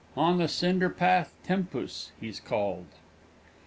[0.17, 2.87] On the cinderpath "Tempus" he's called.